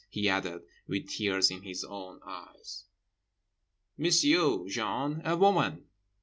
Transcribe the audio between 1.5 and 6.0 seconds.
in his own eyes: "M'sieu' Jean, a woman."